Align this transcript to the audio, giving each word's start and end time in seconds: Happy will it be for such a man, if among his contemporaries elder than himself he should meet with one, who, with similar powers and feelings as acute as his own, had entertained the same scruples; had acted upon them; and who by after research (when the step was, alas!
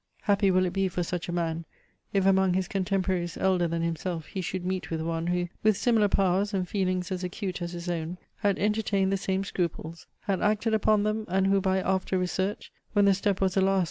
Happy 0.21 0.49
will 0.49 0.65
it 0.65 0.73
be 0.73 0.87
for 0.87 1.03
such 1.03 1.29
a 1.29 1.31
man, 1.31 1.63
if 2.11 2.25
among 2.25 2.55
his 2.55 2.67
contemporaries 2.67 3.37
elder 3.37 3.67
than 3.67 3.83
himself 3.83 4.25
he 4.25 4.41
should 4.41 4.65
meet 4.65 4.89
with 4.89 4.99
one, 4.99 5.27
who, 5.27 5.47
with 5.61 5.77
similar 5.77 6.07
powers 6.07 6.55
and 6.55 6.67
feelings 6.67 7.11
as 7.11 7.23
acute 7.23 7.61
as 7.61 7.73
his 7.73 7.87
own, 7.87 8.17
had 8.37 8.57
entertained 8.57 9.11
the 9.11 9.15
same 9.15 9.43
scruples; 9.43 10.07
had 10.21 10.41
acted 10.41 10.73
upon 10.73 11.03
them; 11.03 11.23
and 11.27 11.45
who 11.45 11.61
by 11.61 11.77
after 11.81 12.17
research 12.17 12.71
(when 12.93 13.05
the 13.05 13.13
step 13.13 13.39
was, 13.41 13.55
alas! 13.55 13.79